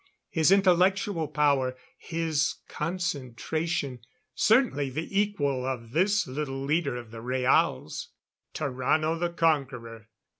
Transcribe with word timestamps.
His 0.31 0.51
intellectual 0.51 1.27
power 1.27 1.75
his 1.95 2.55
concentration 2.67 3.99
certainly 4.33 4.89
the 4.89 5.07
equal 5.11 5.63
of 5.63 5.91
this 5.91 6.25
little 6.25 6.63
leader 6.63 6.95
of 6.97 7.11
the 7.11 7.21
Rhaals. 7.21 8.07
Tarrano 8.55 9.19
the 9.19 9.29
Conqueror! 9.29 10.07